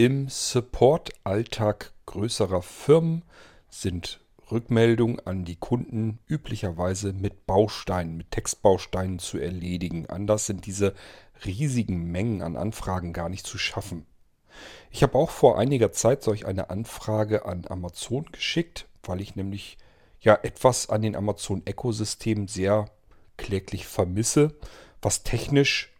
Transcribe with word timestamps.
Im 0.00 0.28
Support-Alltag 0.28 1.92
größerer 2.06 2.62
Firmen 2.62 3.24
sind 3.68 4.20
Rückmeldungen 4.48 5.18
an 5.26 5.44
die 5.44 5.56
Kunden 5.56 6.20
üblicherweise 6.28 7.12
mit 7.12 7.46
Bausteinen, 7.46 8.16
mit 8.16 8.30
Textbausteinen 8.30 9.18
zu 9.18 9.38
erledigen. 9.38 10.06
Anders 10.08 10.46
sind 10.46 10.66
diese 10.66 10.94
riesigen 11.44 12.12
Mengen 12.12 12.42
an 12.42 12.54
Anfragen 12.54 13.12
gar 13.12 13.28
nicht 13.28 13.44
zu 13.44 13.58
schaffen. 13.58 14.06
Ich 14.92 15.02
habe 15.02 15.18
auch 15.18 15.30
vor 15.30 15.58
einiger 15.58 15.90
Zeit 15.90 16.22
solch 16.22 16.46
eine 16.46 16.70
Anfrage 16.70 17.44
an 17.44 17.64
Amazon 17.68 18.26
geschickt, 18.30 18.86
weil 19.02 19.20
ich 19.20 19.34
nämlich 19.34 19.78
ja 20.20 20.38
etwas 20.44 20.90
an 20.90 21.02
den 21.02 21.16
Amazon 21.16 21.64
Ökosystem 21.68 22.46
sehr 22.46 22.88
kläglich 23.36 23.84
vermisse, 23.88 24.54
was 25.02 25.24
technisch 25.24 25.92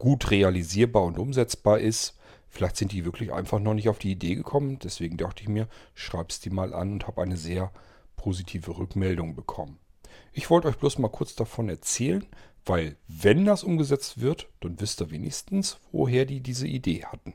gut 0.00 0.32
realisierbar 0.32 1.04
und 1.04 1.16
umsetzbar 1.16 1.78
ist. 1.78 2.16
Vielleicht 2.50 2.76
sind 2.76 2.92
die 2.92 3.04
wirklich 3.04 3.32
einfach 3.32 3.60
noch 3.60 3.74
nicht 3.74 3.88
auf 3.88 3.98
die 3.98 4.10
Idee 4.10 4.34
gekommen. 4.34 4.78
Deswegen 4.80 5.16
dachte 5.16 5.42
ich 5.42 5.48
mir, 5.48 5.68
schreib's 5.94 6.40
die 6.40 6.50
mal 6.50 6.74
an 6.74 6.92
und 6.92 7.06
habe 7.06 7.22
eine 7.22 7.36
sehr 7.36 7.72
positive 8.16 8.76
Rückmeldung 8.76 9.34
bekommen. 9.34 9.78
Ich 10.32 10.50
wollte 10.50 10.68
euch 10.68 10.76
bloß 10.76 10.98
mal 10.98 11.08
kurz 11.08 11.34
davon 11.36 11.68
erzählen, 11.68 12.26
weil 12.66 12.96
wenn 13.06 13.44
das 13.44 13.64
umgesetzt 13.64 14.20
wird, 14.20 14.48
dann 14.60 14.80
wisst 14.80 15.00
ihr 15.00 15.10
wenigstens, 15.10 15.78
woher 15.92 16.26
die 16.26 16.40
diese 16.40 16.66
Idee 16.66 17.04
hatten. 17.04 17.34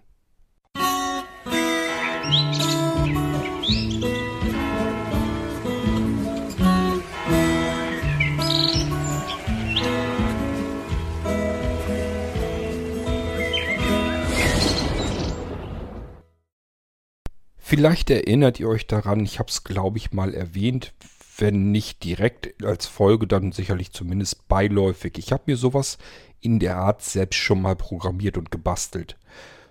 Vielleicht 17.76 18.10
erinnert 18.10 18.58
ihr 18.62 18.70
euch 18.70 18.88
daran, 18.88 19.26
ich 19.26 19.38
habe 19.38 19.50
es 19.50 19.66
glaube 19.66 19.98
ich 19.98 20.14
mal 20.14 20.34
erwähnt, 20.34 20.94
wenn 21.38 21.74
nicht 21.74 22.06
direkt 22.06 22.64
als 22.64 22.86
Folge, 22.86 23.28
dann 23.28 23.52
sicherlich 23.52 23.92
zumindest 23.92 24.48
beiläufig. 24.48 25.18
Ich 25.18 25.34
habe 25.34 25.44
mir 25.48 25.58
sowas 25.58 25.98
in 26.40 26.60
der 26.60 26.78
Art 26.78 27.02
selbst 27.02 27.36
schon 27.36 27.62
mal 27.62 27.76
programmiert 27.76 28.38
und 28.38 28.50
gebastelt. 28.50 29.18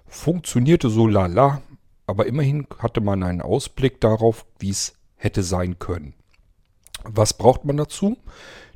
Funktionierte 0.07 0.91
so 0.91 1.07
lala, 1.07 1.63
aber 2.07 2.27
immerhin 2.27 2.67
hatte 2.79 3.01
man 3.01 3.23
einen 3.23 3.41
Ausblick 3.41 4.03
darauf, 4.03 4.45
wie 4.59 4.69
es 4.69 4.97
hätte 5.17 5.43
sein 5.43 5.79
können. 5.79 6.13
Was 7.05 7.33
braucht 7.33 7.65
man 7.65 7.79
dazu? 7.79 8.19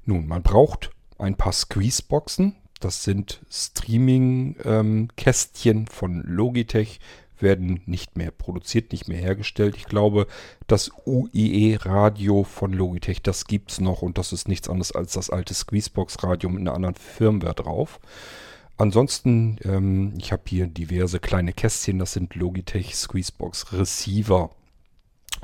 Nun, 0.07 0.27
man 0.27 0.43
braucht 0.43 0.89
ein 1.19 1.37
paar 1.37 1.53
Squeezeboxen. 1.53 2.57
Das 2.81 3.05
sind 3.05 3.43
Streaming-Kästchen 3.51 5.77
ähm, 5.77 5.87
von 5.87 6.23
Logitech 6.23 6.99
werden 7.43 7.83
nicht 7.87 8.17
mehr 8.17 8.31
produziert, 8.31 8.93
nicht 8.93 9.09
mehr 9.09 9.19
hergestellt. 9.19 9.77
Ich 9.77 9.87
glaube, 9.87 10.27
das 10.67 10.91
UIE-Radio 11.07 12.45
von 12.45 12.73
Logitech, 12.73 13.23
das 13.23 13.47
gibt 13.47 13.73
es 13.73 13.81
noch 13.81 14.03
und 14.03 14.19
das 14.19 14.33
ist 14.33 14.49
nichts 14.49 14.69
anderes 14.69 14.93
als 14.93 15.13
das 15.13 15.31
alte 15.31 15.55
Squeezebox-Radio 15.55 16.51
mit 16.51 16.61
einer 16.61 16.75
anderen 16.75 16.95
Firmware 16.95 17.55
drauf. 17.55 18.01
Ansonsten, 18.77 19.59
ähm, 19.65 20.15
ich 20.19 20.31
habe 20.31 20.43
hier 20.47 20.69
diverse 20.69 21.19
kleine 21.19 21.53
Kästchen, 21.53 21.99
das 21.99 22.13
sind 22.13 22.35
Logitech 22.37 22.95
Squeezebox 22.95 23.73
Receiver. 23.73 24.51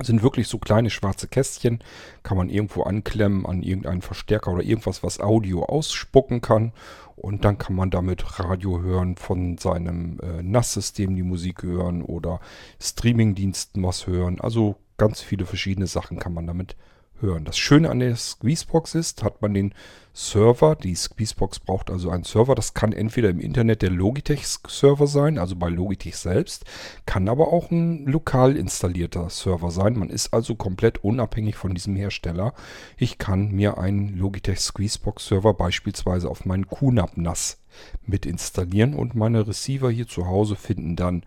Sind 0.01 0.23
wirklich 0.23 0.47
so 0.47 0.57
kleine 0.57 0.89
schwarze 0.89 1.27
Kästchen, 1.27 1.79
kann 2.23 2.37
man 2.37 2.49
irgendwo 2.49 2.83
anklemmen 2.83 3.45
an 3.45 3.63
irgendeinen 3.63 4.01
Verstärker 4.01 4.51
oder 4.51 4.63
irgendwas, 4.63 5.03
was 5.03 5.19
Audio 5.19 5.63
ausspucken 5.63 6.41
kann. 6.41 6.73
Und 7.15 7.45
dann 7.45 7.57
kann 7.57 7.75
man 7.75 7.91
damit 7.91 8.39
Radio 8.39 8.81
hören, 8.81 9.15
von 9.15 9.57
seinem 9.57 10.19
äh, 10.19 10.43
NAS-System 10.43 11.15
die 11.15 11.23
Musik 11.23 11.63
hören 11.63 12.01
oder 12.01 12.41
Streamingdiensten 12.79 13.81
was 13.83 14.05
hören. 14.05 14.41
Also 14.41 14.75
ganz 14.97 15.21
viele 15.21 15.45
verschiedene 15.45 15.87
Sachen 15.87 16.19
kann 16.19 16.33
man 16.33 16.45
damit 16.45 16.75
hören. 17.21 17.45
Das 17.45 17.57
Schöne 17.57 17.89
an 17.89 17.99
der 17.99 18.15
Squeezebox 18.15 18.95
ist, 18.95 19.23
hat 19.23 19.41
man 19.41 19.53
den 19.53 19.73
Server. 20.13 20.75
Die 20.75 20.95
Squeezebox 20.95 21.59
braucht 21.59 21.91
also 21.91 22.09
einen 22.09 22.23
Server. 22.23 22.55
Das 22.55 22.73
kann 22.73 22.93
entweder 22.93 23.29
im 23.29 23.39
Internet 23.39 23.81
der 23.81 23.89
Logitech-Server 23.89 25.07
sein, 25.07 25.37
also 25.37 25.55
bei 25.55 25.69
Logitech 25.69 26.15
selbst, 26.15 26.63
kann 27.05 27.27
aber 27.27 27.51
auch 27.51 27.69
ein 27.69 28.05
lokal 28.05 28.55
installierter 28.55 29.29
Server 29.29 29.71
sein. 29.71 29.99
Man 29.99 30.09
ist 30.09 30.33
also 30.33 30.55
komplett 30.55 31.03
unabhängig 31.03 31.55
von 31.57 31.73
diesem 31.73 31.95
Hersteller. 31.95 32.53
Ich 32.97 33.17
kann 33.17 33.51
mir 33.51 33.77
einen 33.77 34.17
Logitech 34.17 34.59
Squeezebox-Server 34.59 35.53
beispielsweise 35.53 36.29
auf 36.29 36.45
meinen 36.45 36.67
QNAP 36.67 37.17
NAS 37.17 37.59
mit 38.05 38.25
installieren 38.25 38.93
und 38.93 39.15
meine 39.15 39.45
Receiver 39.45 39.91
hier 39.91 40.07
zu 40.07 40.27
Hause 40.27 40.55
finden 40.55 40.95
dann 40.95 41.23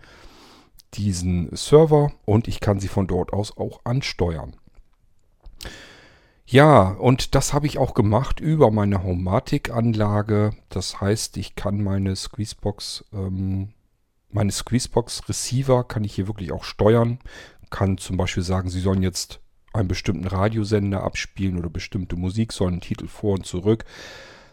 diesen 0.94 1.54
Server 1.54 2.12
und 2.24 2.48
ich 2.48 2.60
kann 2.60 2.80
sie 2.80 2.88
von 2.88 3.06
dort 3.06 3.34
aus 3.34 3.56
auch 3.58 3.80
ansteuern. 3.84 4.56
Ja, 6.46 6.92
und 6.92 7.34
das 7.34 7.52
habe 7.52 7.66
ich 7.66 7.76
auch 7.76 7.92
gemacht 7.92 8.40
über 8.40 8.70
meine 8.70 9.02
Homematic-Anlage. 9.02 10.52
Das 10.70 10.98
heißt, 10.98 11.36
ich 11.36 11.56
kann 11.56 11.82
meine 11.82 12.16
Squeezebox, 12.16 13.04
ähm, 13.12 13.74
meine 14.30 14.52
Squeezebox-Receiver 14.52 15.84
kann 15.84 16.04
ich 16.04 16.14
hier 16.14 16.26
wirklich 16.26 16.52
auch 16.52 16.64
steuern. 16.64 17.18
Kann 17.68 17.98
zum 17.98 18.16
Beispiel 18.16 18.42
sagen, 18.42 18.70
sie 18.70 18.80
sollen 18.80 19.02
jetzt 19.02 19.40
einen 19.74 19.88
bestimmten 19.88 20.26
Radiosender 20.26 21.02
abspielen 21.02 21.58
oder 21.58 21.68
bestimmte 21.68 22.16
Musik, 22.16 22.54
sollen 22.54 22.80
Titel 22.80 23.08
vor 23.08 23.34
und 23.34 23.44
zurück. 23.46 23.84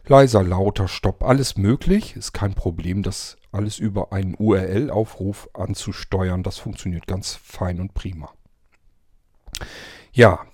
Leiser, 0.05 0.43
lauter, 0.43 0.89
Stopp, 0.89 1.23
alles 1.23 1.55
möglich. 1.55 2.17
Ist 2.17 2.33
kein 2.33 2.53
Problem, 2.53 3.03
das 3.03 3.37
alles 3.51 3.79
über 3.79 4.11
einen 4.11 4.35
URL-Aufruf 4.37 5.49
anzusteuern. 5.53 6.43
Das 6.43 6.57
funktioniert 6.57 7.07
ganz 7.07 7.35
fein 7.35 7.79
und 7.79 7.93
prima. 7.93 8.33
Ja, 10.11 10.45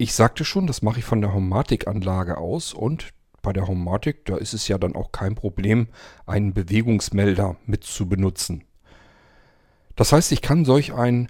ich 0.00 0.14
sagte 0.14 0.46
schon, 0.46 0.66
das 0.66 0.80
mache 0.80 1.00
ich 1.00 1.04
von 1.04 1.20
der 1.20 1.34
Homatic-Anlage 1.34 2.38
aus 2.38 2.72
und 2.72 3.10
bei 3.42 3.52
der 3.52 3.68
Homatic, 3.68 4.24
da 4.24 4.38
ist 4.38 4.54
es 4.54 4.66
ja 4.66 4.78
dann 4.78 4.96
auch 4.96 5.12
kein 5.12 5.34
Problem, 5.34 5.88
einen 6.24 6.54
Bewegungsmelder 6.54 7.56
mit 7.66 7.84
zu 7.84 8.08
benutzen. 8.08 8.64
Das 9.96 10.14
heißt, 10.14 10.32
ich 10.32 10.40
kann 10.40 10.64
solch 10.64 10.94
einen 10.94 11.28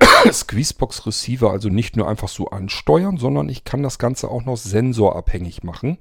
Squeezebox 0.32 1.06
Receiver 1.06 1.50
also 1.50 1.68
nicht 1.68 1.98
nur 1.98 2.08
einfach 2.08 2.28
so 2.28 2.46
ansteuern, 2.46 3.18
sondern 3.18 3.50
ich 3.50 3.64
kann 3.64 3.82
das 3.82 3.98
Ganze 3.98 4.30
auch 4.30 4.46
noch 4.46 4.56
sensorabhängig 4.56 5.62
machen. 5.62 5.98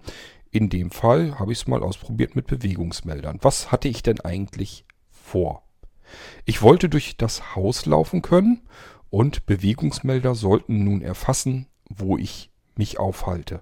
In 0.51 0.69
dem 0.69 0.91
Fall 0.91 1.37
habe 1.37 1.51
ich 1.51 1.59
es 1.59 1.67
mal 1.67 1.83
ausprobiert 1.83 2.37
mit 2.37 2.47
Bewegungsmeldern. 2.47 3.39
Was 3.41 3.73
hatte 3.73 3.89
ich 3.89 4.03
denn 4.03 4.21
eigentlich 4.21 4.85
vor? 5.11 5.63
Ich 6.45 6.61
wollte 6.61 6.87
durch 6.87 7.17
das 7.17 7.57
Haus 7.57 7.85
laufen 7.85 8.21
können 8.21 8.61
und 9.09 9.45
Bewegungsmelder 9.45 10.33
sollten 10.33 10.85
nun 10.85 11.01
erfassen, 11.01 11.67
wo 11.89 12.17
ich 12.17 12.49
mich 12.75 12.99
aufhalte. 12.99 13.61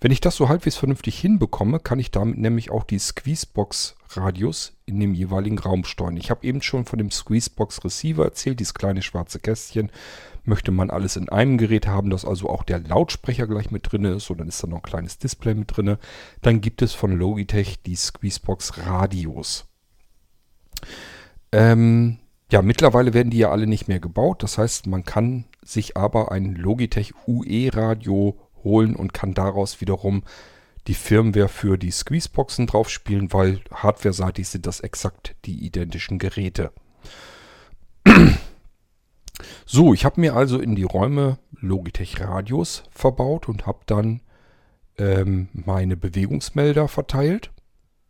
Wenn 0.00 0.12
ich 0.12 0.20
das 0.20 0.36
so 0.36 0.48
halbwegs 0.48 0.76
vernünftig 0.76 1.18
hinbekomme, 1.18 1.80
kann 1.80 1.98
ich 1.98 2.12
damit 2.12 2.38
nämlich 2.38 2.70
auch 2.70 2.84
die 2.84 3.00
Squeezebox-Radius 3.00 4.76
in 4.86 5.00
dem 5.00 5.12
jeweiligen 5.12 5.58
Raum 5.58 5.84
steuern. 5.84 6.16
Ich 6.16 6.30
habe 6.30 6.46
eben 6.46 6.62
schon 6.62 6.84
von 6.84 6.98
dem 6.98 7.10
Squeezebox-Receiver 7.10 8.24
erzählt, 8.24 8.60
dieses 8.60 8.74
kleine 8.74 9.02
schwarze 9.02 9.40
Kästchen. 9.40 9.90
Möchte 10.44 10.70
man 10.70 10.90
alles 10.90 11.16
in 11.16 11.28
einem 11.28 11.58
Gerät 11.58 11.88
haben, 11.88 12.10
dass 12.10 12.24
also 12.24 12.48
auch 12.48 12.62
der 12.62 12.78
Lautsprecher 12.78 13.48
gleich 13.48 13.72
mit 13.72 13.90
drin 13.90 14.04
ist 14.04 14.30
und 14.30 14.38
dann 14.38 14.48
ist 14.48 14.62
da 14.62 14.68
noch 14.68 14.78
ein 14.78 14.82
kleines 14.82 15.18
Display 15.18 15.54
mit 15.54 15.76
drin, 15.76 15.96
dann 16.42 16.60
gibt 16.60 16.80
es 16.80 16.94
von 16.94 17.12
Logitech 17.18 17.82
die 17.82 17.96
Squeezebox-Radios. 17.96 19.66
Ähm, 21.50 22.18
ja, 22.52 22.62
mittlerweile 22.62 23.14
werden 23.14 23.30
die 23.30 23.38
ja 23.38 23.50
alle 23.50 23.66
nicht 23.66 23.88
mehr 23.88 24.00
gebaut. 24.00 24.44
Das 24.44 24.58
heißt, 24.58 24.86
man 24.86 25.04
kann 25.04 25.44
sich 25.68 25.96
aber 25.96 26.32
ein 26.32 26.54
Logitech 26.54 27.14
UE-Radio 27.26 28.38
holen 28.64 28.96
und 28.96 29.12
kann 29.12 29.34
daraus 29.34 29.80
wiederum 29.80 30.22
die 30.86 30.94
Firmware 30.94 31.48
für 31.48 31.76
die 31.76 31.90
Squeezeboxen 31.90 32.66
draufspielen, 32.66 33.32
weil 33.32 33.60
hardware-seitig 33.70 34.48
sind 34.48 34.66
das 34.66 34.80
exakt 34.80 35.36
die 35.44 35.64
identischen 35.64 36.18
Geräte. 36.18 36.72
So, 39.64 39.94
ich 39.94 40.04
habe 40.04 40.20
mir 40.20 40.34
also 40.34 40.58
in 40.58 40.74
die 40.74 40.82
Räume 40.82 41.38
Logitech 41.52 42.20
Radios 42.20 42.82
verbaut 42.90 43.48
und 43.48 43.66
habe 43.66 43.78
dann 43.86 44.20
ähm, 44.98 45.48
meine 45.52 45.96
Bewegungsmelder 45.96 46.88
verteilt, 46.88 47.52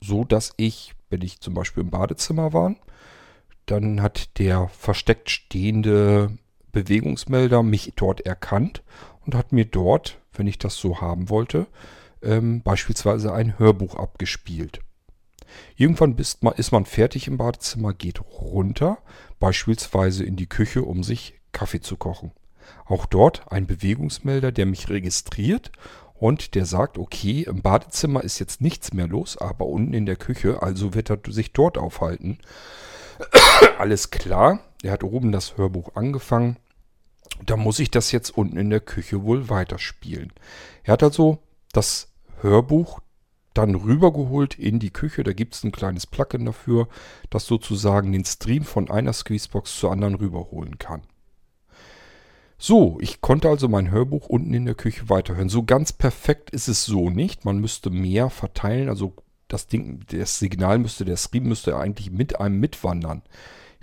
so 0.00 0.24
dass 0.24 0.54
ich, 0.56 0.94
wenn 1.10 1.20
ich 1.20 1.40
zum 1.40 1.52
Beispiel 1.52 1.82
im 1.82 1.90
Badezimmer 1.90 2.54
war, 2.54 2.76
dann 3.66 4.00
hat 4.00 4.38
der 4.38 4.68
versteckt 4.68 5.28
stehende 5.28 6.38
Bewegungsmelder 6.72 7.62
mich 7.62 7.92
dort 7.96 8.20
erkannt 8.22 8.82
und 9.24 9.34
hat 9.34 9.52
mir 9.52 9.64
dort, 9.64 10.18
wenn 10.32 10.46
ich 10.46 10.58
das 10.58 10.76
so 10.76 11.00
haben 11.00 11.28
wollte, 11.28 11.66
ähm, 12.22 12.62
beispielsweise 12.62 13.32
ein 13.32 13.58
Hörbuch 13.58 13.94
abgespielt. 13.94 14.80
Irgendwann 15.76 16.16
man, 16.40 16.54
ist 16.54 16.72
man 16.72 16.84
fertig 16.84 17.26
im 17.26 17.38
Badezimmer, 17.38 17.94
geht 17.94 18.20
runter, 18.20 18.98
beispielsweise 19.40 20.24
in 20.24 20.36
die 20.36 20.48
Küche, 20.48 20.82
um 20.82 21.02
sich 21.02 21.34
Kaffee 21.52 21.80
zu 21.80 21.96
kochen. 21.96 22.32
Auch 22.84 23.06
dort 23.06 23.50
ein 23.50 23.66
Bewegungsmelder, 23.66 24.52
der 24.52 24.66
mich 24.66 24.88
registriert 24.88 25.72
und 26.14 26.54
der 26.54 26.66
sagt, 26.66 26.98
okay, 26.98 27.42
im 27.42 27.62
Badezimmer 27.62 28.22
ist 28.24 28.38
jetzt 28.38 28.60
nichts 28.60 28.92
mehr 28.92 29.06
los, 29.06 29.38
aber 29.38 29.66
unten 29.66 29.94
in 29.94 30.06
der 30.06 30.16
Küche, 30.16 30.62
also 30.62 30.94
wird 30.94 31.10
er 31.10 31.18
sich 31.28 31.52
dort 31.52 31.78
aufhalten. 31.78 32.38
Alles 33.78 34.10
klar. 34.10 34.60
Er 34.82 34.92
hat 34.92 35.04
oben 35.04 35.32
das 35.32 35.56
Hörbuch 35.56 35.96
angefangen. 35.96 36.56
Da 37.44 37.56
muss 37.56 37.78
ich 37.78 37.90
das 37.90 38.12
jetzt 38.12 38.30
unten 38.30 38.56
in 38.56 38.70
der 38.70 38.80
Küche 38.80 39.22
wohl 39.22 39.48
weiterspielen. 39.48 40.32
Er 40.82 40.92
hat 40.92 41.02
also 41.02 41.38
das 41.72 42.08
Hörbuch 42.40 43.00
dann 43.54 43.74
rübergeholt 43.74 44.58
in 44.58 44.78
die 44.78 44.90
Küche. 44.90 45.24
Da 45.24 45.32
gibt 45.32 45.54
es 45.54 45.64
ein 45.64 45.72
kleines 45.72 46.06
Plugin 46.06 46.44
dafür, 46.44 46.88
das 47.30 47.46
sozusagen 47.46 48.12
den 48.12 48.24
Stream 48.24 48.64
von 48.64 48.90
einer 48.90 49.12
Squeezebox 49.12 49.78
zur 49.78 49.90
anderen 49.92 50.14
rüberholen 50.14 50.78
kann. 50.78 51.02
So, 52.56 52.98
ich 53.00 53.20
konnte 53.20 53.48
also 53.48 53.68
mein 53.68 53.90
Hörbuch 53.90 54.26
unten 54.26 54.52
in 54.52 54.64
der 54.64 54.74
Küche 54.74 55.08
weiterhören. 55.08 55.48
So 55.48 55.62
ganz 55.62 55.92
perfekt 55.92 56.50
ist 56.50 56.68
es 56.68 56.84
so 56.84 57.08
nicht. 57.08 57.44
Man 57.44 57.58
müsste 57.58 57.90
mehr 57.90 58.30
verteilen. 58.30 58.88
Also 58.88 59.14
das 59.46 59.68
Ding, 59.68 60.04
das 60.10 60.38
Signal 60.38 60.78
müsste, 60.78 61.04
der 61.04 61.16
Stream 61.16 61.44
müsste 61.44 61.76
eigentlich 61.76 62.10
mit 62.10 62.40
einem 62.40 62.58
mitwandern. 62.58 63.22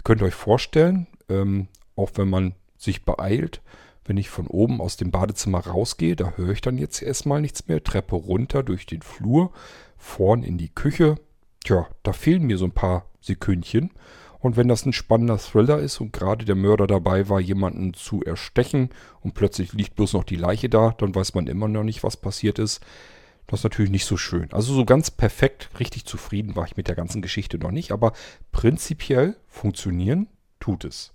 Könnt 0.06 0.22
euch 0.22 0.36
vorstellen, 0.36 1.08
ähm, 1.30 1.68
auch 1.96 2.12
wenn 2.14 2.30
man 2.30 2.54
sich 2.78 3.06
beeilt, 3.06 3.62
wenn 4.06 4.18
ich 4.18 4.30
von 4.30 4.46
oben 4.46 4.80
aus 4.80 4.98
dem 4.98 5.10
Badezimmer 5.10 5.66
rausgehe, 5.66 6.16
da 6.16 6.34
höre 6.36 6.52
ich 6.52 6.62
dann 6.62 6.78
jetzt 6.78 7.02
erstmal 7.02 7.42
nichts 7.42 7.68
mehr. 7.68 7.84
Treppe 7.84 8.16
runter 8.16 8.62
durch 8.62 8.86
den 8.86 9.02
Flur, 9.02 9.52
vorn 9.98 10.44
in 10.44 10.60
die 10.60 10.70
Küche. 10.70 11.16
Tja, 11.64 11.88
da 12.04 12.14
fehlen 12.14 12.44
mir 12.44 12.60
so 12.60 12.66
ein 12.66 12.72
paar 12.72 13.08
Sekündchen. 13.20 13.90
Und 14.38 14.58
wenn 14.58 14.68
das 14.68 14.86
ein 14.86 14.94
spannender 14.94 15.40
Thriller 15.40 15.80
ist 15.80 16.00
und 16.00 16.14
gerade 16.14 16.46
der 16.46 16.54
Mörder 16.54 16.86
dabei 16.86 17.28
war, 17.28 17.40
jemanden 17.40 17.96
zu 17.96 18.24
erstechen 18.24 18.92
und 19.22 19.34
plötzlich 19.34 19.74
liegt 19.74 19.96
bloß 19.96 20.14
noch 20.14 20.24
die 20.24 20.36
Leiche 20.36 20.70
da, 20.70 20.94
dann 21.00 21.16
weiß 21.16 21.34
man 21.34 21.48
immer 21.48 21.68
noch 21.68 21.84
nicht, 21.84 22.04
was 22.04 22.16
passiert 22.16 22.60
ist. 22.60 22.80
Das 23.48 23.60
ist 23.60 23.64
natürlich 23.64 23.92
nicht 23.92 24.06
so 24.06 24.18
schön. 24.18 24.52
Also 24.52 24.74
so 24.74 24.86
ganz 24.86 25.12
perfekt, 25.12 25.70
richtig 25.80 26.06
zufrieden 26.06 26.56
war 26.56 26.66
ich 26.66 26.78
mit 26.78 26.88
der 26.88 26.96
ganzen 26.96 27.22
Geschichte 27.22 27.60
noch 27.60 27.72
nicht, 27.72 27.92
aber 27.92 28.14
prinzipiell 28.52 29.36
funktionieren 29.48 30.28
tut 30.60 30.84
es. 30.84 31.14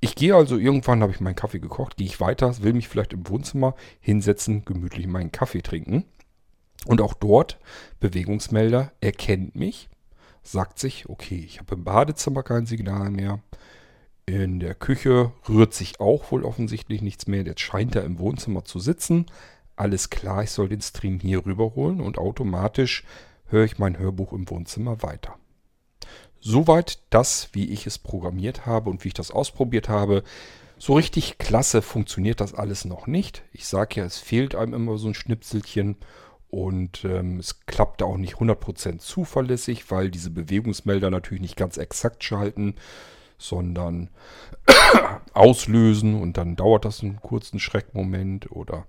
Ich 0.00 0.14
gehe 0.14 0.34
also 0.34 0.56
irgendwann, 0.56 1.02
habe 1.02 1.12
ich 1.12 1.20
meinen 1.20 1.36
Kaffee 1.36 1.60
gekocht, 1.60 1.98
gehe 1.98 2.06
ich 2.06 2.20
weiter, 2.20 2.62
will 2.62 2.72
mich 2.72 2.88
vielleicht 2.88 3.12
im 3.12 3.28
Wohnzimmer 3.28 3.74
hinsetzen, 4.00 4.64
gemütlich 4.64 5.06
meinen 5.06 5.30
Kaffee 5.30 5.60
trinken. 5.60 6.04
Und 6.86 7.02
auch 7.02 7.12
dort, 7.12 7.58
Bewegungsmelder 8.00 8.92
erkennt 9.00 9.54
mich, 9.54 9.90
sagt 10.42 10.78
sich, 10.78 11.08
okay, 11.10 11.44
ich 11.46 11.58
habe 11.58 11.74
im 11.74 11.84
Badezimmer 11.84 12.42
kein 12.42 12.64
Signal 12.64 13.10
mehr. 13.10 13.40
In 14.24 14.60
der 14.60 14.74
Küche 14.74 15.32
rührt 15.48 15.74
sich 15.74 16.00
auch 16.00 16.30
wohl 16.32 16.44
offensichtlich 16.44 17.02
nichts 17.02 17.26
mehr. 17.26 17.42
Jetzt 17.42 17.60
scheint 17.60 17.94
er 17.94 18.04
im 18.04 18.18
Wohnzimmer 18.18 18.64
zu 18.64 18.78
sitzen. 18.78 19.26
Alles 19.80 20.10
klar, 20.10 20.42
ich 20.42 20.50
soll 20.50 20.68
den 20.68 20.82
Stream 20.82 21.20
hier 21.20 21.46
rüberholen 21.46 22.02
und 22.02 22.18
automatisch 22.18 23.02
höre 23.46 23.64
ich 23.64 23.78
mein 23.78 23.98
Hörbuch 23.98 24.34
im 24.34 24.50
Wohnzimmer 24.50 25.02
weiter. 25.02 25.36
Soweit 26.38 26.98
das, 27.08 27.48
wie 27.52 27.70
ich 27.70 27.86
es 27.86 27.96
programmiert 27.96 28.66
habe 28.66 28.90
und 28.90 29.02
wie 29.04 29.08
ich 29.08 29.14
das 29.14 29.30
ausprobiert 29.30 29.88
habe. 29.88 30.22
So 30.76 30.96
richtig 30.96 31.38
klasse 31.38 31.80
funktioniert 31.80 32.42
das 32.42 32.52
alles 32.52 32.84
noch 32.84 33.06
nicht. 33.06 33.42
Ich 33.54 33.64
sage 33.64 34.00
ja, 34.00 34.04
es 34.04 34.18
fehlt 34.18 34.54
einem 34.54 34.74
immer 34.74 34.98
so 34.98 35.08
ein 35.08 35.14
Schnipselchen 35.14 35.96
und 36.50 37.06
ähm, 37.06 37.38
es 37.38 37.60
klappt 37.64 38.02
auch 38.02 38.18
nicht 38.18 38.34
100% 38.34 38.98
zuverlässig, 38.98 39.90
weil 39.90 40.10
diese 40.10 40.28
Bewegungsmelder 40.28 41.10
natürlich 41.10 41.40
nicht 41.40 41.56
ganz 41.56 41.78
exakt 41.78 42.22
schalten, 42.22 42.74
sondern 43.38 44.10
auslösen 45.32 46.20
und 46.20 46.36
dann 46.36 46.54
dauert 46.54 46.84
das 46.84 47.02
einen 47.02 47.18
kurzen 47.22 47.58
Schreckmoment 47.58 48.52
oder 48.52 48.86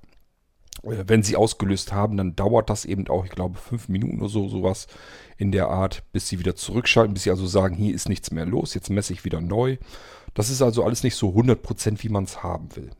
wenn 0.84 1.24
sie 1.24 1.36
ausgelöst 1.36 1.94
haben, 1.94 2.18
dann 2.18 2.36
dauert 2.36 2.70
das 2.70 2.86
eben 2.86 3.08
auch, 3.08 3.26
ich 3.26 3.32
glaube, 3.32 3.58
fünf 3.58 3.88
Minuten 3.88 4.20
oder 4.20 4.30
so, 4.30 4.48
sowas 4.48 4.88
in 5.38 5.52
der 5.52 5.70
Art, 5.70 6.04
bis 6.12 6.28
sie 6.28 6.40
wieder 6.40 6.56
zurückschalten, 6.56 7.14
bis 7.14 7.24
sie 7.24 7.30
also 7.30 7.46
sagen, 7.46 7.76
hier 7.76 7.94
ist 7.94 8.10
nichts 8.10 8.32
mehr 8.32 8.46
los, 8.46 8.74
jetzt 8.74 8.90
messe 8.90 9.14
ich 9.14 9.24
wieder 9.24 9.42
neu. 9.42 9.78
Das 10.34 10.50
ist 10.50 10.62
also 10.62 10.84
alles 10.84 11.04
nicht 11.04 11.16
so 11.16 11.30
100%, 11.30 12.04
wie 12.04 12.10
man 12.10 12.24
es 12.24 12.42
haben 12.42 12.76
will. 12.76 12.92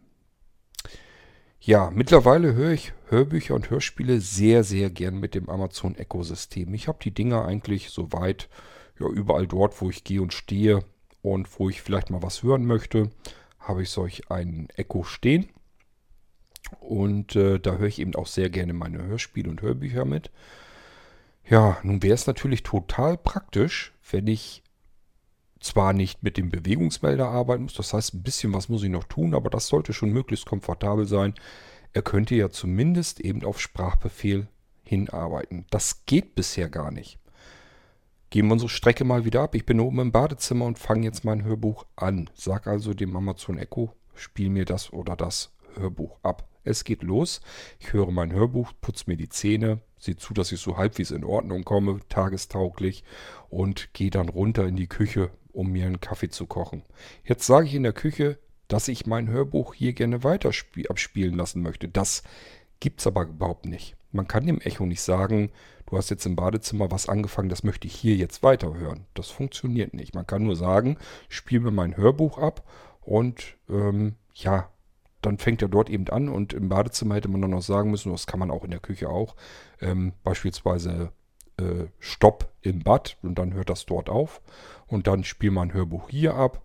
Ja, 1.60 1.92
mittlerweile 1.94 2.56
höre 2.56 2.72
ich 2.72 2.94
Hörbücher 3.10 3.54
und 3.54 3.70
Hörspiele 3.70 4.20
sehr, 4.20 4.64
sehr 4.64 4.90
gern 4.90 5.20
mit 5.20 5.36
dem 5.36 5.48
Amazon 5.50 5.96
Echo-System. 5.96 6.74
Ich 6.74 6.88
habe 6.88 6.98
die 7.04 7.14
Dinger 7.14 7.46
eigentlich 7.46 7.92
soweit 7.92 8.50
ja, 9.00 9.08
überall 9.08 9.46
dort, 9.46 9.80
wo 9.80 9.90
ich 9.90 10.04
gehe 10.04 10.22
und 10.22 10.34
stehe 10.34 10.84
und 11.22 11.48
wo 11.60 11.70
ich 11.70 11.82
vielleicht 11.82 12.10
mal 12.10 12.24
was 12.24 12.42
hören 12.42 12.66
möchte, 12.66 13.12
habe 13.60 13.84
ich 13.84 13.92
solch 13.92 14.32
einen 14.32 14.70
Echo 14.76 15.04
stehen. 15.04 15.50
Und 16.80 17.36
äh, 17.36 17.60
da 17.60 17.78
höre 17.78 17.88
ich 17.88 18.00
eben 18.00 18.16
auch 18.16 18.28
sehr 18.28 18.50
gerne 18.50 18.74
meine 18.74 19.04
Hörspiele 19.04 19.50
und 19.50 19.62
Hörbücher 19.62 20.06
mit. 20.06 20.32
Ja, 21.48 21.78
nun 21.84 22.04
wäre 22.04 22.14
es 22.14 22.28
natürlich 22.28 22.64
total 22.64 23.18
praktisch, 23.18 23.94
wenn 24.10 24.28
ich 24.28 24.64
zwar 25.60 25.94
nicht 25.94 26.24
mit 26.24 26.38
dem 26.38 26.50
Bewegungsmelder 26.50 27.28
arbeiten 27.28 27.64
muss, 27.64 27.74
das 27.74 27.94
heißt, 27.94 28.16
ein 28.16 28.24
bisschen 28.24 28.54
was 28.54 28.68
muss 28.68 28.84
ich 28.84 28.90
noch 28.90 29.04
tun, 29.04 29.36
aber 29.36 29.50
das 29.50 29.68
sollte 29.68 29.94
schon 29.94 30.12
möglichst 30.12 30.46
komfortabel 30.46 31.06
sein. 31.06 31.34
Er 31.94 32.02
könnte 32.02 32.36
ja 32.36 32.50
zumindest 32.50 33.20
eben 33.20 33.44
auf 33.44 33.60
Sprachbefehl 33.60 34.48
hinarbeiten. 34.84 35.66
Das 35.70 36.06
geht 36.06 36.36
bisher 36.36 36.70
gar 36.70 36.92
nicht. 36.92 37.20
Gehen 38.30 38.48
wir 38.48 38.54
unsere 38.54 38.70
Strecke 38.70 39.04
mal 39.04 39.26
wieder 39.26 39.42
ab. 39.42 39.56
Ich 39.56 39.66
bin 39.66 39.82
oben 39.82 40.00
im 40.00 40.12
Badezimmer 40.12 40.66
und 40.66 40.80
fange 40.80 41.04
jetzt 41.04 41.26
mein 41.26 41.44
Hörbuch 41.44 41.86
an. 41.98 42.30
Sag 42.34 42.66
also 42.66 42.94
dem 42.94 43.16
Amazon 43.16 43.58
Echo, 43.58 43.94
spiel 44.16 44.50
mir 44.50 44.64
das 44.64 44.94
oder 44.94 45.18
das 45.18 45.52
Hörbuch 45.76 46.18
ab. 46.24 46.48
Es 46.64 46.84
geht 46.84 47.04
los. 47.04 47.42
Ich 47.80 47.94
höre 47.94 48.12
mein 48.12 48.32
Hörbuch, 48.32 48.72
putze 48.82 49.06
mir 49.08 49.18
die 49.18 49.30
Zähne, 49.30 49.80
sehe 49.98 50.16
zu, 50.16 50.34
dass 50.34 50.52
ich 50.52 50.60
so 50.60 50.78
halbwegs 50.78 51.12
in 51.12 51.24
Ordnung 51.24 51.64
komme, 51.64 52.00
tagestauglich 52.10 53.04
und 53.50 53.94
gehe 53.94 54.10
dann 54.10 54.30
runter 54.30 54.66
in 54.68 54.76
die 54.76 54.88
Küche, 54.88 55.32
um 55.52 55.72
mir 55.72 55.86
einen 55.86 56.00
Kaffee 56.00 56.30
zu 56.30 56.46
kochen. 56.46 56.84
Jetzt 57.24 57.46
sage 57.46 57.68
ich 57.68 57.76
in 57.76 57.84
der 57.84 57.94
Küche, 57.94 58.38
dass 58.68 58.88
ich 58.88 59.06
mein 59.06 59.28
Hörbuch 59.28 59.74
hier 59.74 59.94
gerne 59.94 60.24
weiter 60.24 60.52
abspielen 60.88 61.36
lassen 61.36 61.62
möchte. 61.62 61.90
Das 61.90 62.24
gibt 62.80 63.02
es 63.02 63.08
aber 63.08 63.24
überhaupt 63.24 63.66
nicht. 63.66 63.96
Man 64.12 64.28
kann 64.28 64.46
dem 64.46 64.62
Echo 64.62 64.86
nicht 64.86 65.02
sagen, 65.02 65.52
du 65.86 65.98
hast 65.98 66.10
jetzt 66.10 66.26
im 66.26 66.36
Badezimmer 66.36 66.92
was 66.92 67.10
angefangen, 67.10 67.50
das 67.50 67.64
möchte 67.64 67.88
ich 67.88 67.96
hier 67.96 68.16
jetzt 68.16 68.44
weiterhören. 68.44 69.06
Das 69.14 69.30
funktioniert 69.30 69.94
nicht. 69.94 70.16
Man 70.16 70.28
kann 70.28 70.44
nur 70.44 70.56
sagen, 70.56 70.98
spiel 71.30 71.60
mir 71.60 71.72
mein 71.72 71.98
Hörbuch 71.98 72.38
ab 72.38 72.68
und 73.02 73.56
ähm, 73.70 74.16
ja, 74.34 74.71
dann 75.22 75.38
fängt 75.38 75.62
er 75.62 75.68
dort 75.68 75.90
eben 75.90 76.08
an 76.10 76.30
und 76.30 76.54
im 76.54 76.70
Badezimmer 76.70 77.16
hätte 77.16 77.30
man 77.30 77.42
dann 77.42 77.52
noch 77.52 77.62
sagen 77.62 77.92
müssen, 77.92 78.12
das 78.12 78.28
kann 78.28 78.40
man 78.40 78.52
auch 78.52 78.64
in 78.64 78.72
der 78.72 78.80
Küche 78.80 79.10
auch, 79.10 79.36
ähm, 79.80 80.14
beispielsweise 80.24 81.12
äh, 81.58 81.86
Stopp 82.00 82.52
im 82.62 82.84
Bad 82.84 83.18
und 83.22 83.36
dann 83.36 83.54
hört 83.54 83.70
das 83.70 83.86
dort 83.86 84.10
auf 84.10 84.42
und 84.88 85.08
dann 85.08 85.24
spielt 85.24 85.54
man 85.54 85.70
ein 85.70 85.74
Hörbuch 85.74 86.10
hier 86.10 86.36
ab. 86.36 86.62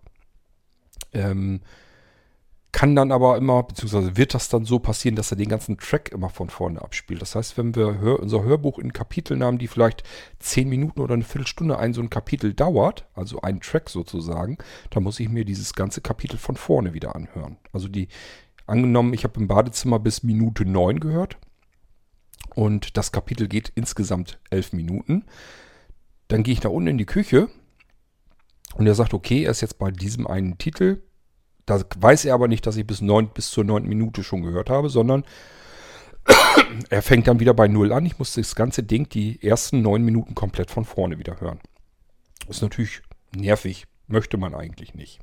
Ähm, 1.13 1.61
kann 2.77 2.95
dann 2.95 3.11
aber 3.11 3.37
immer, 3.37 3.63
beziehungsweise 3.63 4.17
wird 4.17 4.33
das 4.35 4.49
dann 4.49 4.65
so 4.65 4.77
passieren, 4.77 5.15
dass 5.15 5.31
er 5.31 5.37
den 5.37 5.49
ganzen 5.49 5.77
Track 5.79 6.11
immer 6.11 6.29
von 6.29 6.49
vorne 6.49 6.79
abspielt. 6.81 7.21
Das 7.21 7.33
heißt, 7.33 7.57
wenn 7.57 7.75
wir 7.75 7.99
hör, 7.99 8.19
unser 8.19 8.43
Hörbuch 8.43 8.77
in 8.77 8.93
Kapiteln 8.93 9.43
haben, 9.43 9.57
die 9.57 9.67
vielleicht 9.67 10.03
zehn 10.37 10.69
Minuten 10.69 10.99
oder 10.99 11.15
eine 11.15 11.23
Viertelstunde 11.23 11.79
ein 11.79 11.93
so 11.93 12.01
ein 12.01 12.11
Kapitel 12.11 12.53
dauert, 12.53 13.07
also 13.15 13.41
ein 13.41 13.61
Track 13.61 13.89
sozusagen, 13.89 14.59
dann 14.91 15.01
muss 15.01 15.19
ich 15.19 15.27
mir 15.29 15.43
dieses 15.43 15.73
ganze 15.73 16.01
Kapitel 16.01 16.37
von 16.37 16.55
vorne 16.55 16.93
wieder 16.93 17.15
anhören. 17.15 17.57
Also 17.71 17.87
die, 17.87 18.09
Angenommen, 18.67 19.13
ich 19.13 19.23
habe 19.23 19.39
im 19.39 19.47
Badezimmer 19.47 19.97
bis 19.97 20.23
Minute 20.23 20.65
9 20.65 20.99
gehört 20.99 21.37
und 22.53 22.97
das 22.97 23.13
Kapitel 23.13 23.47
geht 23.47 23.71
insgesamt 23.75 24.39
11 24.49 24.73
Minuten. 24.73 25.23
Dann 26.27 26.43
gehe 26.43 26.53
ich 26.53 26.59
da 26.59 26.67
unten 26.69 26.89
in 26.89 26.97
die 26.97 27.05
Küche 27.05 27.47
und 28.75 28.85
er 28.85 28.93
sagt, 28.93 29.13
okay, 29.13 29.43
er 29.43 29.51
ist 29.51 29.61
jetzt 29.61 29.79
bei 29.79 29.89
diesem 29.89 30.27
einen 30.27 30.57
Titel. 30.57 31.01
Da 31.65 31.81
weiß 31.97 32.25
er 32.25 32.33
aber 32.33 32.49
nicht, 32.49 32.67
dass 32.67 32.75
ich 32.75 32.85
bis, 32.85 32.99
9, 32.99 33.29
bis 33.29 33.51
zur 33.51 33.63
9. 33.63 33.87
Minute 33.87 34.21
schon 34.21 34.43
gehört 34.43 34.69
habe, 34.69 34.89
sondern 34.89 35.23
er 36.89 37.01
fängt 37.01 37.27
dann 37.27 37.39
wieder 37.39 37.53
bei 37.53 37.69
0 37.69 37.93
an. 37.93 38.05
Ich 38.05 38.19
muss 38.19 38.33
das 38.33 38.53
ganze 38.53 38.83
Ding, 38.83 39.07
die 39.07 39.41
ersten 39.41 39.81
9 39.81 40.03
Minuten 40.03 40.35
komplett 40.35 40.71
von 40.71 40.83
vorne 40.83 41.19
wieder 41.19 41.39
hören. 41.39 41.59
Ist 42.49 42.61
natürlich 42.61 43.01
nervig, 43.33 43.85
möchte 44.07 44.37
man 44.37 44.53
eigentlich 44.53 44.93
nicht. 44.93 45.19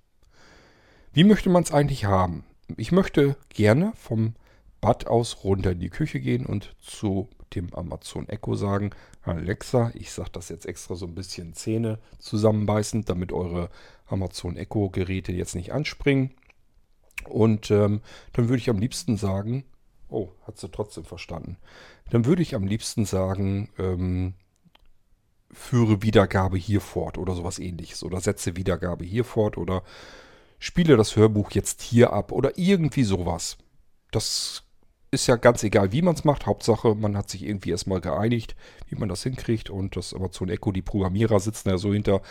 Wie 1.13 1.25
möchte 1.25 1.51
man 1.51 1.63
es 1.63 1.73
eigentlich 1.73 2.07
haben? 2.07 2.45
Ich 2.77 2.93
möchte 2.93 3.37
gerne 3.49 3.93
vom 3.97 4.35
Bad 4.81 5.07
aus 5.07 5.45
runter 5.45 5.73
in 5.73 5.81
die 5.81 5.91
Küche 5.91 6.21
gehen 6.21 6.47
und 6.47 6.77
zu 6.81 7.29
dem 7.55 7.73
Amazon 7.75 8.29
Echo 8.29 8.55
sagen, 8.55 8.91
Alexa, 9.23 9.91
ich 9.95 10.13
sage 10.13 10.31
das 10.33 10.49
jetzt 10.49 10.67
extra 10.67 10.95
so 10.95 11.07
ein 11.07 11.15
bisschen 11.15 11.55
Zähne 11.55 11.99
zusammenbeißend, 12.19 13.09
damit 13.09 13.33
eure 13.33 13.71
Amazon 14.07 14.57
Echo 14.57 14.91
Geräte 14.91 15.33
jetzt 15.33 15.55
nicht 15.55 15.73
anspringen. 15.73 16.33
Und 17.29 17.71
ähm, 17.71 18.03
dann 18.33 18.49
würde 18.49 18.59
ich 18.59 18.69
am 18.69 18.79
liebsten 18.79 19.17
sagen, 19.17 19.65
oh, 20.11 20.29
hat 20.47 20.59
sie 20.59 20.69
trotzdem 20.69 21.05
verstanden. 21.05 21.57
Dann 22.11 22.27
würde 22.27 22.43
ich 22.43 22.55
am 22.55 22.67
liebsten 22.67 23.07
sagen, 23.07 23.71
ähm, 23.79 24.35
führe 25.51 26.03
Wiedergabe 26.03 26.59
hier 26.59 26.81
fort 26.81 27.17
oder 27.17 27.35
sowas 27.35 27.59
ähnliches. 27.59 28.03
Oder 28.03 28.21
setze 28.21 28.57
Wiedergabe 28.57 29.05
hier 29.05 29.25
fort 29.25 29.57
oder 29.57 29.83
spiele 30.65 30.97
das 30.97 31.15
Hörbuch 31.15 31.51
jetzt 31.51 31.83
hier 31.83 32.15
ab 32.15 32.33
oder 32.33 32.57
irgendwie 32.57 33.05
sowas. 33.05 33.59
Das 34.13 34.63
ist 35.11 35.27
ja 35.27 35.37
ganz 35.37 35.63
egal, 35.63 35.93
wie 35.93 36.01
man 36.01 36.15
es 36.15 36.25
macht. 36.25 36.47
Hauptsache, 36.47 36.95
man 36.95 37.19
hat 37.19 37.29
sich 37.29 37.45
irgendwie 37.45 37.71
erstmal 37.71 38.01
geeinigt, 38.01 38.57
wie 38.89 38.97
man 38.97 39.11
das 39.11 39.23
hinkriegt. 39.23 39.69
Und 39.69 39.95
das 39.95 40.15
Amazon 40.15 40.49
Echo, 40.49 40.73
die 40.73 40.81
Programmierer 40.81 41.39
sitzen 41.39 41.69
ja 41.69 41.77
so 41.77 41.93
hinter, 41.93 42.23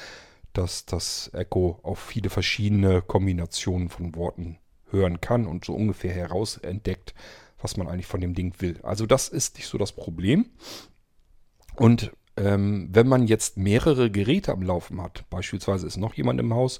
dass 0.51 0.87
das 0.87 1.29
Echo 1.33 1.79
auf 1.83 1.99
viele 1.99 2.31
verschiedene 2.31 3.03
Kombinationen 3.03 3.89
von 3.89 4.15
Worten 4.15 4.57
hören 4.89 5.21
kann 5.21 5.45
und 5.45 5.63
so 5.63 5.75
ungefähr 5.75 6.11
herausentdeckt, 6.11 7.13
was 7.61 7.77
man 7.77 7.87
eigentlich 7.87 8.07
von 8.07 8.19
dem 8.19 8.33
Ding 8.33 8.55
will. 8.59 8.79
Also 8.81 9.05
das 9.05 9.29
ist 9.29 9.57
nicht 9.57 9.67
so 9.67 9.77
das 9.77 9.91
Problem. 9.91 10.47
Und 11.75 12.11
ähm, 12.35 12.89
wenn 12.91 13.07
man 13.07 13.27
jetzt 13.27 13.57
mehrere 13.57 14.09
Geräte 14.09 14.51
am 14.51 14.63
Laufen 14.63 14.99
hat, 15.03 15.29
beispielsweise 15.29 15.85
ist 15.85 15.97
noch 15.97 16.15
jemand 16.15 16.39
im 16.39 16.53
Haus 16.53 16.79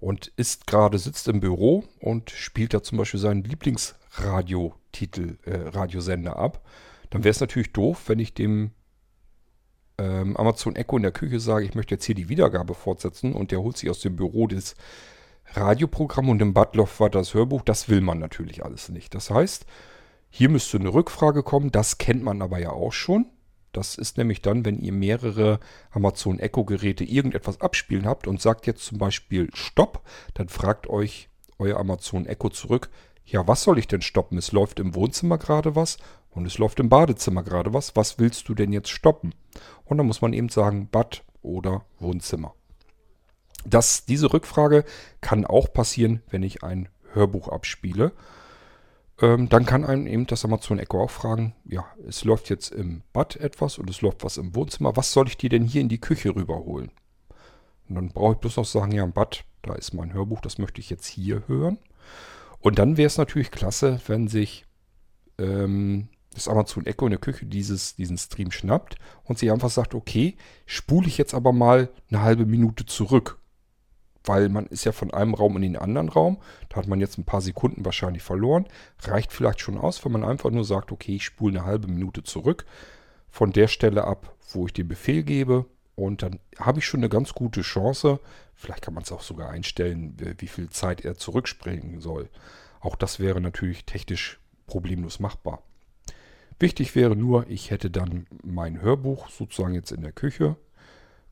und 0.00 0.32
ist 0.36 0.66
gerade 0.66 0.98
sitzt 0.98 1.28
im 1.28 1.40
Büro 1.40 1.84
und 2.00 2.30
spielt 2.30 2.74
da 2.74 2.82
zum 2.82 2.98
Beispiel 2.98 3.20
seinen 3.20 3.44
Lieblingsradiotitel, 3.44 5.38
äh, 5.44 5.56
Radiosender 5.68 6.36
ab, 6.36 6.64
dann 7.10 7.24
wäre 7.24 7.30
es 7.30 7.40
natürlich 7.40 7.72
doof, 7.72 8.08
wenn 8.08 8.18
ich 8.18 8.34
dem 8.34 8.72
ähm, 9.98 10.36
Amazon 10.36 10.76
Echo 10.76 10.96
in 10.96 11.02
der 11.02 11.12
Küche 11.12 11.40
sage, 11.40 11.64
ich 11.64 11.74
möchte 11.74 11.94
jetzt 11.94 12.04
hier 12.04 12.14
die 12.14 12.28
Wiedergabe 12.28 12.74
fortsetzen 12.74 13.32
und 13.32 13.50
der 13.50 13.62
holt 13.62 13.76
sich 13.76 13.90
aus 13.90 14.00
dem 14.00 14.16
Büro 14.16 14.46
das 14.46 14.74
Radioprogramm 15.52 16.28
und 16.28 16.42
im 16.42 16.54
Badloff 16.54 17.00
war 17.00 17.10
das 17.10 17.34
Hörbuch. 17.34 17.62
Das 17.62 17.88
will 17.88 18.00
man 18.00 18.18
natürlich 18.18 18.64
alles 18.64 18.88
nicht. 18.88 19.14
Das 19.14 19.30
heißt, 19.30 19.64
hier 20.28 20.48
müsste 20.48 20.78
eine 20.78 20.92
Rückfrage 20.92 21.42
kommen. 21.42 21.70
Das 21.70 21.98
kennt 21.98 22.22
man 22.22 22.42
aber 22.42 22.58
ja 22.58 22.70
auch 22.70 22.92
schon. 22.92 23.26
Das 23.76 23.94
ist 23.96 24.16
nämlich 24.16 24.40
dann, 24.40 24.64
wenn 24.64 24.78
ihr 24.78 24.92
mehrere 24.92 25.60
Amazon 25.90 26.38
Echo 26.38 26.64
Geräte 26.64 27.04
irgendetwas 27.04 27.60
abspielen 27.60 28.06
habt 28.06 28.26
und 28.26 28.40
sagt 28.40 28.66
jetzt 28.66 28.86
zum 28.86 28.96
Beispiel 28.96 29.50
Stopp, 29.52 30.00
dann 30.32 30.48
fragt 30.48 30.86
euch 30.86 31.28
euer 31.58 31.78
Amazon 31.78 32.24
Echo 32.24 32.48
zurück, 32.48 32.88
ja, 33.26 33.46
was 33.46 33.64
soll 33.64 33.78
ich 33.78 33.86
denn 33.86 34.00
stoppen? 34.00 34.38
Es 34.38 34.52
läuft 34.52 34.80
im 34.80 34.94
Wohnzimmer 34.94 35.36
gerade 35.36 35.76
was 35.76 35.98
und 36.30 36.46
es 36.46 36.56
läuft 36.56 36.80
im 36.80 36.88
Badezimmer 36.88 37.42
gerade 37.42 37.74
was. 37.74 37.94
Was 37.96 38.18
willst 38.18 38.48
du 38.48 38.54
denn 38.54 38.72
jetzt 38.72 38.88
stoppen? 38.88 39.34
Und 39.84 39.98
dann 39.98 40.06
muss 40.06 40.22
man 40.22 40.32
eben 40.32 40.48
sagen 40.48 40.88
Bad 40.88 41.22
oder 41.42 41.84
Wohnzimmer. 41.98 42.54
Das, 43.66 44.06
diese 44.06 44.32
Rückfrage 44.32 44.86
kann 45.20 45.44
auch 45.44 45.70
passieren, 45.70 46.22
wenn 46.30 46.42
ich 46.42 46.62
ein 46.62 46.88
Hörbuch 47.12 47.48
abspiele. 47.48 48.12
Ähm, 49.20 49.48
dann 49.48 49.64
kann 49.64 49.84
einem 49.84 50.06
eben 50.06 50.26
das 50.26 50.44
Amazon 50.44 50.78
Echo 50.78 51.02
auch 51.02 51.10
fragen, 51.10 51.54
ja, 51.64 51.86
es 52.06 52.24
läuft 52.24 52.50
jetzt 52.50 52.70
im 52.70 53.02
Bad 53.12 53.36
etwas 53.36 53.78
und 53.78 53.88
es 53.88 54.02
läuft 54.02 54.24
was 54.24 54.36
im 54.36 54.54
Wohnzimmer. 54.54 54.96
Was 54.96 55.12
soll 55.12 55.28
ich 55.28 55.38
dir 55.38 55.48
denn 55.48 55.64
hier 55.64 55.80
in 55.80 55.88
die 55.88 56.00
Küche 56.00 56.34
rüberholen? 56.34 56.90
Und 57.88 57.94
dann 57.94 58.08
brauche 58.08 58.34
ich 58.34 58.38
bloß 58.40 58.56
noch 58.56 58.64
sagen, 58.64 58.92
ja, 58.92 59.04
im 59.04 59.12
Bad, 59.12 59.44
da 59.62 59.74
ist 59.74 59.94
mein 59.94 60.12
Hörbuch, 60.12 60.40
das 60.40 60.58
möchte 60.58 60.80
ich 60.80 60.90
jetzt 60.90 61.06
hier 61.06 61.44
hören. 61.48 61.78
Und 62.60 62.78
dann 62.78 62.96
wäre 62.96 63.06
es 63.06 63.16
natürlich 63.16 63.50
klasse, 63.50 64.00
wenn 64.06 64.28
sich 64.28 64.66
ähm, 65.38 66.08
das 66.34 66.48
Amazon 66.48 66.84
Echo 66.84 67.06
in 67.06 67.12
der 67.12 67.20
Küche 67.20 67.46
dieses, 67.46 67.96
diesen 67.96 68.18
Stream 68.18 68.50
schnappt 68.50 68.96
und 69.24 69.38
sie 69.38 69.50
einfach 69.50 69.70
sagt, 69.70 69.94
okay, 69.94 70.36
spule 70.66 71.08
ich 71.08 71.16
jetzt 71.16 71.32
aber 71.32 71.52
mal 71.52 71.88
eine 72.10 72.22
halbe 72.22 72.44
Minute 72.44 72.84
zurück. 72.84 73.38
Weil 74.26 74.48
man 74.48 74.66
ist 74.66 74.84
ja 74.84 74.92
von 74.92 75.12
einem 75.14 75.34
Raum 75.34 75.56
in 75.56 75.62
den 75.62 75.76
anderen 75.76 76.08
Raum. 76.08 76.38
Da 76.68 76.76
hat 76.76 76.88
man 76.88 77.00
jetzt 77.00 77.16
ein 77.16 77.24
paar 77.24 77.40
Sekunden 77.40 77.84
wahrscheinlich 77.84 78.22
verloren. 78.22 78.66
Reicht 79.02 79.32
vielleicht 79.32 79.60
schon 79.60 79.78
aus, 79.78 80.04
wenn 80.04 80.12
man 80.12 80.24
einfach 80.24 80.50
nur 80.50 80.64
sagt, 80.64 80.92
okay, 80.92 81.16
ich 81.16 81.24
spule 81.24 81.58
eine 81.58 81.66
halbe 81.66 81.88
Minute 81.88 82.22
zurück 82.22 82.66
von 83.30 83.52
der 83.52 83.68
Stelle 83.68 84.04
ab, 84.04 84.34
wo 84.52 84.66
ich 84.66 84.72
den 84.72 84.88
Befehl 84.88 85.22
gebe. 85.22 85.66
Und 85.94 86.22
dann 86.22 86.40
habe 86.58 86.80
ich 86.80 86.86
schon 86.86 87.00
eine 87.00 87.08
ganz 87.08 87.32
gute 87.32 87.62
Chance. 87.62 88.20
Vielleicht 88.54 88.82
kann 88.82 88.94
man 88.94 89.02
es 89.02 89.12
auch 89.12 89.22
sogar 89.22 89.50
einstellen, 89.50 90.16
wie 90.38 90.46
viel 90.46 90.70
Zeit 90.70 91.04
er 91.04 91.16
zurückspringen 91.16 92.00
soll. 92.00 92.28
Auch 92.80 92.96
das 92.96 93.20
wäre 93.20 93.40
natürlich 93.40 93.84
technisch 93.84 94.40
problemlos 94.66 95.20
machbar. 95.20 95.62
Wichtig 96.58 96.94
wäre 96.94 97.14
nur, 97.14 97.46
ich 97.48 97.70
hätte 97.70 97.90
dann 97.90 98.26
mein 98.42 98.80
Hörbuch 98.80 99.28
sozusagen 99.28 99.74
jetzt 99.74 99.92
in 99.92 100.00
der 100.00 100.12
Küche, 100.12 100.56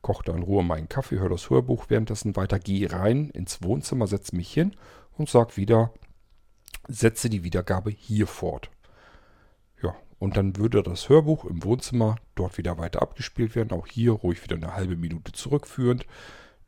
koche 0.05 0.25
da 0.25 0.33
in 0.35 0.43
Ruhe 0.43 0.63
meinen 0.63 0.87
Kaffee, 0.87 1.17
höre 1.17 1.29
das 1.29 1.49
Hörbuch 1.49 1.85
währenddessen 1.89 2.35
weiter, 2.35 2.59
gehe 2.59 2.91
rein 2.91 3.31
ins 3.31 3.63
Wohnzimmer, 3.63 4.05
setze 4.05 4.35
mich 4.35 4.53
hin 4.53 4.75
und 5.17 5.27
sage 5.27 5.57
wieder, 5.57 5.91
setze 6.87 7.27
die 7.27 7.43
Wiedergabe 7.43 7.89
hier 7.89 8.27
fort. 8.27 8.69
Ja, 9.81 9.95
und 10.19 10.37
dann 10.37 10.57
würde 10.57 10.83
das 10.83 11.09
Hörbuch 11.09 11.45
im 11.45 11.63
Wohnzimmer 11.63 12.17
dort 12.35 12.59
wieder 12.59 12.77
weiter 12.77 13.01
abgespielt 13.01 13.55
werden, 13.55 13.71
auch 13.71 13.87
hier 13.87 14.11
ruhig 14.11 14.43
wieder 14.43 14.57
eine 14.57 14.75
halbe 14.75 14.95
Minute 14.95 15.31
zurückführend, 15.31 16.05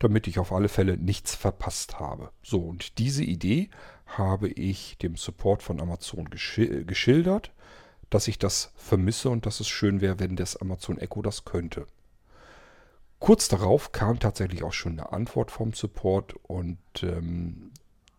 damit 0.00 0.26
ich 0.26 0.40
auf 0.40 0.50
alle 0.52 0.68
Fälle 0.68 0.96
nichts 0.96 1.36
verpasst 1.36 2.00
habe. 2.00 2.30
So, 2.42 2.58
und 2.58 2.98
diese 2.98 3.22
Idee 3.22 3.70
habe 4.06 4.48
ich 4.48 4.98
dem 4.98 5.14
Support 5.14 5.62
von 5.62 5.80
Amazon 5.80 6.28
geschildert 6.28 7.52
dass 8.10 8.26
ich 8.26 8.38
das 8.38 8.72
vermisse 8.74 9.28
und 9.28 9.46
dass 9.46 9.60
es 9.60 9.68
schön 9.68 10.00
wäre, 10.00 10.18
wenn 10.18 10.36
das 10.36 10.56
Amazon 10.56 10.98
Echo 10.98 11.22
das 11.22 11.44
könnte. 11.44 11.86
Kurz 13.20 13.48
darauf 13.48 13.92
kam 13.92 14.20
tatsächlich 14.20 14.62
auch 14.62 14.72
schon 14.72 14.92
eine 14.92 15.12
Antwort 15.12 15.50
vom 15.50 15.72
Support 15.72 16.34
und 16.46 16.78
ähm, 17.02 17.72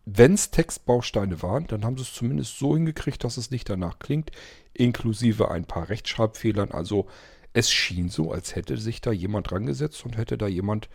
wenn 0.04 0.34
es 0.34 0.50
Textbausteine 0.50 1.42
waren, 1.42 1.66
dann 1.66 1.84
haben 1.84 1.96
sie 1.96 2.02
es 2.02 2.12
zumindest 2.12 2.58
so 2.58 2.74
hingekriegt, 2.74 3.22
dass 3.22 3.36
es 3.36 3.50
nicht 3.50 3.68
danach 3.68 3.98
klingt, 3.98 4.30
inklusive 4.74 5.50
ein 5.50 5.64
paar 5.64 5.88
Rechtschreibfehlern. 5.88 6.72
Also 6.72 7.06
es 7.52 7.70
schien 7.70 8.08
so, 8.08 8.32
als 8.32 8.56
hätte 8.56 8.76
sich 8.76 9.00
da 9.00 9.12
jemand 9.12 9.52
rangesetzt 9.52 10.04
und 10.04 10.16
hätte 10.16 10.36
da 10.36 10.48
jemand 10.48 10.88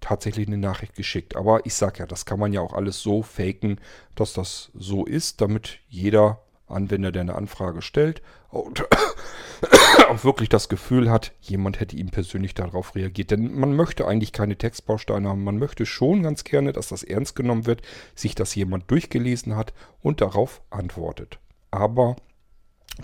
tatsächlich 0.00 0.46
eine 0.46 0.58
Nachricht 0.58 0.94
geschickt. 0.94 1.36
Aber 1.36 1.66
ich 1.66 1.74
sage 1.74 2.00
ja, 2.00 2.06
das 2.06 2.26
kann 2.26 2.38
man 2.38 2.52
ja 2.52 2.60
auch 2.60 2.74
alles 2.74 3.00
so 3.00 3.22
faken, 3.22 3.80
dass 4.14 4.32
das 4.32 4.70
so 4.74 5.04
ist, 5.04 5.40
damit 5.40 5.78
jeder 5.88 6.42
Anwender, 6.66 7.12
der 7.12 7.22
eine 7.22 7.34
Anfrage 7.34 7.82
stellt 7.82 8.22
und 8.54 8.84
auch 10.08 10.24
wirklich 10.24 10.48
das 10.48 10.68
Gefühl 10.68 11.10
hat, 11.10 11.32
jemand 11.40 11.80
hätte 11.80 11.96
ihm 11.96 12.10
persönlich 12.10 12.54
darauf 12.54 12.94
reagiert. 12.94 13.30
Denn 13.30 13.54
man 13.54 13.74
möchte 13.74 14.06
eigentlich 14.06 14.32
keine 14.32 14.56
Textbausteine 14.56 15.28
haben. 15.28 15.44
Man 15.44 15.58
möchte 15.58 15.86
schon 15.86 16.22
ganz 16.22 16.44
gerne, 16.44 16.72
dass 16.72 16.88
das 16.88 17.02
ernst 17.02 17.36
genommen 17.36 17.66
wird, 17.66 17.82
sich 18.14 18.34
das 18.34 18.54
jemand 18.54 18.90
durchgelesen 18.90 19.56
hat 19.56 19.72
und 20.02 20.20
darauf 20.20 20.62
antwortet. 20.70 21.38
Aber 21.70 22.16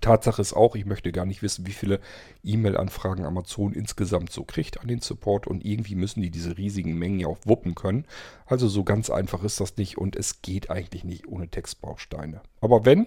Tatsache 0.01 0.41
ist 0.41 0.53
auch, 0.53 0.77
ich 0.77 0.87
möchte 0.87 1.11
gar 1.11 1.27
nicht 1.27 1.43
wissen, 1.43 1.67
wie 1.67 1.73
viele 1.73 1.99
E-Mail-Anfragen 2.45 3.25
Amazon 3.25 3.73
insgesamt 3.73 4.31
so 4.31 4.45
kriegt 4.45 4.81
an 4.81 4.87
den 4.87 5.01
Support 5.01 5.49
und 5.49 5.65
irgendwie 5.65 5.97
müssen 5.97 6.23
die 6.23 6.31
diese 6.31 6.57
riesigen 6.57 6.97
Mengen 6.97 7.19
ja 7.19 7.27
auch 7.27 7.39
wuppen 7.45 7.75
können. 7.75 8.07
Also 8.47 8.69
so 8.69 8.85
ganz 8.85 9.11
einfach 9.11 9.43
ist 9.43 9.59
das 9.59 9.77
nicht 9.77 9.99
und 9.99 10.15
es 10.15 10.43
geht 10.43 10.71
eigentlich 10.71 11.03
nicht 11.03 11.27
ohne 11.27 11.49
Textbausteine. 11.49 12.41
Aber 12.61 12.85
wenn, 12.85 13.07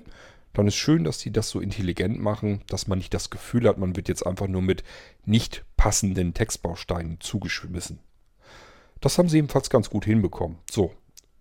dann 0.53 0.67
ist 0.67 0.75
schön, 0.75 1.03
dass 1.03 1.17
die 1.17 1.31
das 1.31 1.49
so 1.49 1.59
intelligent 1.59 2.19
machen, 2.19 2.61
dass 2.67 2.87
man 2.87 2.99
nicht 2.99 3.13
das 3.13 3.29
Gefühl 3.29 3.67
hat, 3.67 3.77
man 3.77 3.95
wird 3.95 4.07
jetzt 4.07 4.25
einfach 4.25 4.47
nur 4.47 4.61
mit 4.61 4.83
nicht 5.25 5.65
passenden 5.77 6.33
Textbausteinen 6.33 7.19
zugeschmissen. 7.19 7.99
Das 9.01 9.17
haben 9.17 9.29
sie 9.29 9.39
ebenfalls 9.39 9.69
ganz 9.69 9.89
gut 9.89 10.05
hinbekommen. 10.05 10.59
So, 10.69 10.93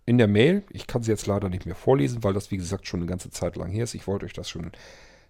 in 0.05 0.19
der 0.19 0.29
Mail, 0.29 0.65
ich 0.71 0.87
kann 0.87 1.03
sie 1.03 1.11
jetzt 1.11 1.27
leider 1.27 1.49
nicht 1.49 1.67
mehr 1.67 1.75
vorlesen, 1.75 2.25
weil 2.25 2.33
das 2.33 2.51
wie 2.51 2.57
gesagt 2.57 2.87
schon 2.87 3.01
eine 3.01 3.09
ganze 3.09 3.31
Zeit 3.31 3.57
lang 3.57 3.71
her 3.71 3.85
ist. 3.85 3.95
Ich 3.95 4.07
wollte 4.07 4.27
euch 4.27 4.33
das 4.33 4.49
schon 4.49 4.73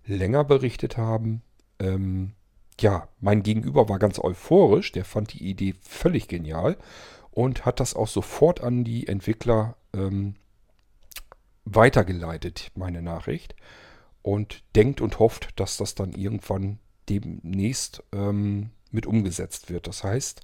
länger 0.06 0.44
berichtet 0.44 0.96
haben. 0.96 1.42
Ähm, 1.78 2.32
ja, 2.80 3.08
mein 3.20 3.42
Gegenüber 3.42 3.88
war 3.88 3.98
ganz 3.98 4.18
euphorisch, 4.18 4.92
der 4.92 5.04
fand 5.04 5.34
die 5.34 5.44
Idee 5.48 5.74
völlig 5.82 6.28
genial 6.28 6.76
und 7.30 7.66
hat 7.66 7.80
das 7.80 7.94
auch 7.94 8.08
sofort 8.08 8.62
an 8.62 8.84
die 8.84 9.08
Entwickler 9.08 9.76
ähm, 9.92 10.34
weitergeleitet, 11.64 12.70
meine 12.74 13.02
Nachricht. 13.02 13.54
Und 14.22 14.62
denkt 14.76 15.00
und 15.00 15.18
hofft, 15.18 15.58
dass 15.58 15.76
das 15.76 15.96
dann 15.96 16.12
irgendwann 16.12 16.78
demnächst 17.08 18.04
ähm, 18.12 18.70
mit 18.92 19.06
umgesetzt 19.06 19.68
wird. 19.68 19.88
Das 19.88 20.04
heißt, 20.04 20.42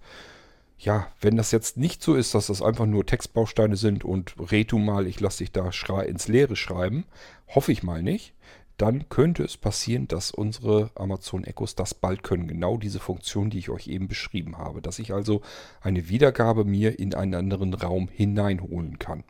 ja, 0.78 1.08
wenn 1.20 1.36
das 1.36 1.50
jetzt 1.50 1.76
nicht 1.76 2.02
so 2.02 2.14
ist, 2.14 2.34
dass 2.34 2.48
das 2.48 2.62
einfach 2.62 2.86
nur 2.86 3.06
Textbausteine 3.06 3.76
sind 3.76 4.04
und 4.04 4.34
retu 4.50 4.78
mal, 4.78 5.06
ich 5.06 5.20
lasse 5.20 5.38
dich 5.38 5.52
da 5.52 5.70
ins 6.02 6.28
Leere 6.28 6.56
schreiben, 6.56 7.04
hoffe 7.48 7.72
ich 7.72 7.82
mal 7.82 8.02
nicht, 8.02 8.34
dann 8.78 9.08
könnte 9.08 9.42
es 9.42 9.56
passieren, 9.56 10.06
dass 10.06 10.30
unsere 10.30 10.92
Amazon 10.94 11.42
Echos 11.42 11.74
das 11.74 11.94
bald 11.94 12.22
können. 12.22 12.46
Genau 12.46 12.78
diese 12.78 13.00
Funktion, 13.00 13.50
die 13.50 13.58
ich 13.58 13.70
euch 13.70 13.88
eben 13.88 14.06
beschrieben 14.06 14.56
habe. 14.56 14.80
Dass 14.80 15.00
ich 15.00 15.12
also 15.12 15.42
eine 15.80 16.08
Wiedergabe 16.08 16.64
mir 16.64 16.96
in 17.00 17.12
einen 17.12 17.34
anderen 17.34 17.74
Raum 17.74 18.08
hineinholen 18.08 19.00
kann. 19.00 19.24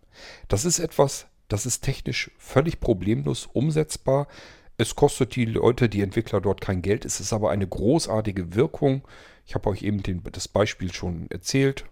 Das 0.49 0.67
ist 0.67 0.79
etwas, 0.79 1.29
das 1.49 1.67
ist 1.67 1.81
technisch 1.81 2.31
völlig 2.39 2.81
problemlos 2.81 3.49
umsetzbar. 3.53 4.29
Es 4.77 4.95
kostet 4.95 5.35
die 5.35 5.47
Leute, 5.47 5.89
die 5.89 6.03
Entwickler 6.03 6.41
dort 6.41 6.61
kein 6.61 6.83
Geld. 6.83 7.05
Es 7.05 7.21
ist 7.21 7.33
aber 7.33 7.51
eine 7.51 7.67
großartige 7.67 8.55
Wirkung. 8.55 9.03
Ich 9.45 9.55
habe 9.55 9.69
euch 9.71 9.83
eben 9.83 10.03
den, 10.03 10.23
das 10.31 10.47
Beispiel 10.47 10.93
schon 10.93 11.29
erzählt. 11.31 11.87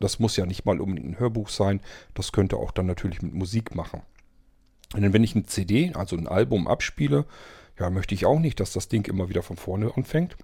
Das 0.00 0.18
muss 0.18 0.36
ja 0.36 0.44
nicht 0.44 0.66
mal 0.66 0.80
unbedingt 0.80 1.08
ein 1.08 1.18
Hörbuch 1.18 1.48
sein. 1.48 1.80
Das 2.14 2.32
könnte 2.32 2.56
auch 2.58 2.72
dann 2.72 2.86
natürlich 2.86 3.22
mit 3.22 3.32
Musik 3.32 3.74
machen. 3.74 4.02
Denn 4.94 5.12
wenn 5.12 5.24
ich 5.24 5.34
eine 5.34 5.46
CD, 5.46 5.92
also 5.94 6.16
ein 6.16 6.28
Album 6.28 6.68
abspiele, 6.68 7.24
ja, 7.78 7.90
möchte 7.90 8.14
ich 8.14 8.26
auch 8.26 8.38
nicht, 8.38 8.60
dass 8.60 8.72
das 8.72 8.88
Ding 8.88 9.08
immer 9.08 9.28
wieder 9.28 9.42
von 9.42 9.56
vorne 9.56 9.96
anfängt. 9.96 10.36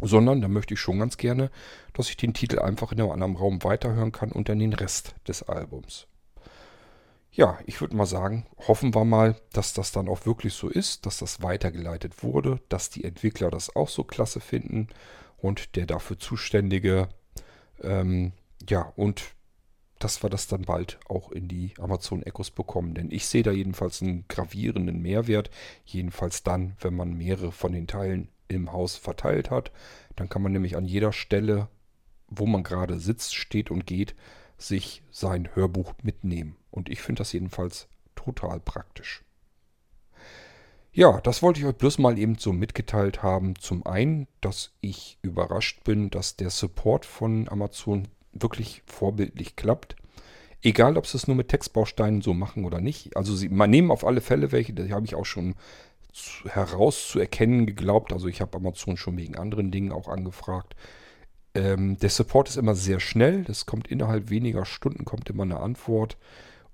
Sondern 0.00 0.40
da 0.42 0.48
möchte 0.48 0.74
ich 0.74 0.80
schon 0.80 0.98
ganz 0.98 1.16
gerne, 1.16 1.50
dass 1.92 2.10
ich 2.10 2.16
den 2.16 2.34
Titel 2.34 2.58
einfach 2.58 2.92
in 2.92 3.00
einem 3.00 3.10
anderen 3.10 3.36
Raum 3.36 3.64
weiterhören 3.64 4.12
kann 4.12 4.30
und 4.30 4.48
dann 4.48 4.58
den 4.58 4.74
Rest 4.74 5.14
des 5.26 5.42
Albums. 5.42 6.06
Ja, 7.30 7.58
ich 7.66 7.80
würde 7.80 7.96
mal 7.96 8.06
sagen, 8.06 8.46
hoffen 8.66 8.94
wir 8.94 9.04
mal, 9.04 9.36
dass 9.52 9.72
das 9.72 9.92
dann 9.92 10.08
auch 10.08 10.26
wirklich 10.26 10.54
so 10.54 10.68
ist, 10.68 11.06
dass 11.06 11.18
das 11.18 11.42
weitergeleitet 11.42 12.22
wurde, 12.22 12.60
dass 12.68 12.90
die 12.90 13.04
Entwickler 13.04 13.50
das 13.50 13.74
auch 13.76 13.88
so 13.88 14.02
klasse 14.02 14.40
finden 14.40 14.88
und 15.36 15.76
der 15.76 15.86
dafür 15.86 16.18
zuständige 16.18 17.08
ähm, 17.82 18.32
ja, 18.68 18.92
und 18.96 19.34
dass 19.98 20.22
wir 20.22 20.30
das 20.30 20.46
dann 20.46 20.62
bald 20.62 20.98
auch 21.08 21.32
in 21.32 21.48
die 21.48 21.74
Amazon 21.78 22.22
Echos 22.22 22.50
bekommen. 22.50 22.94
Denn 22.94 23.10
ich 23.10 23.26
sehe 23.26 23.42
da 23.42 23.50
jedenfalls 23.50 24.00
einen 24.00 24.26
gravierenden 24.28 25.00
Mehrwert. 25.02 25.50
Jedenfalls 25.84 26.42
dann, 26.44 26.76
wenn 26.80 26.94
man 26.94 27.14
mehrere 27.14 27.50
von 27.50 27.72
den 27.72 27.86
Teilen 27.86 28.28
im 28.46 28.72
Haus 28.72 28.96
verteilt 28.96 29.50
hat. 29.50 29.72
Dann 30.14 30.28
kann 30.28 30.42
man 30.42 30.52
nämlich 30.52 30.76
an 30.76 30.84
jeder 30.84 31.12
Stelle, 31.12 31.68
wo 32.28 32.46
man 32.46 32.62
gerade 32.62 32.98
sitzt, 33.00 33.34
steht 33.34 33.70
und 33.70 33.86
geht, 33.86 34.14
sich 34.58 35.02
sein 35.10 35.48
Hörbuch 35.54 35.94
mitnehmen. 36.02 36.56
Und 36.70 36.88
ich 36.88 37.00
finde 37.00 37.20
das 37.20 37.32
jedenfalls 37.32 37.88
total 38.14 38.60
praktisch. 38.60 39.24
Ja, 40.92 41.20
das 41.20 41.42
wollte 41.42 41.60
ich 41.60 41.66
euch 41.66 41.76
bloß 41.76 41.98
mal 41.98 42.18
eben 42.18 42.38
so 42.38 42.52
mitgeteilt 42.52 43.22
haben. 43.22 43.54
Zum 43.56 43.86
einen, 43.86 44.26
dass 44.40 44.72
ich 44.80 45.18
überrascht 45.22 45.84
bin, 45.84 46.10
dass 46.10 46.36
der 46.36 46.50
Support 46.50 47.06
von 47.06 47.48
Amazon 47.48 48.08
wirklich 48.32 48.82
vorbildlich 48.86 49.54
klappt. 49.54 49.96
Egal, 50.60 50.96
ob 50.96 51.06
sie 51.06 51.16
es 51.16 51.28
nur 51.28 51.36
mit 51.36 51.48
Textbausteinen 51.48 52.20
so 52.20 52.34
machen 52.34 52.64
oder 52.64 52.80
nicht. 52.80 53.16
Also 53.16 53.36
sie 53.36 53.48
man 53.48 53.70
nehmen 53.70 53.92
auf 53.92 54.04
alle 54.04 54.20
Fälle 54.20 54.50
welche, 54.50 54.72
die 54.72 54.92
habe 54.92 55.06
ich 55.06 55.14
auch 55.14 55.24
schon 55.24 55.54
herauszuerkennen 56.46 57.66
geglaubt. 57.66 58.12
Also 58.12 58.26
ich 58.26 58.40
habe 58.40 58.56
Amazon 58.56 58.96
schon 58.96 59.16
wegen 59.16 59.36
anderen 59.36 59.70
Dingen 59.70 59.92
auch 59.92 60.08
angefragt. 60.08 60.74
Ähm, 61.58 61.98
der 61.98 62.10
Support 62.10 62.48
ist 62.48 62.56
immer 62.56 62.74
sehr 62.74 63.00
schnell. 63.00 63.42
Das 63.42 63.66
kommt 63.66 63.88
innerhalb 63.88 64.30
weniger 64.30 64.64
Stunden, 64.64 65.04
kommt 65.04 65.28
immer 65.28 65.42
eine 65.42 65.60
Antwort. 65.60 66.16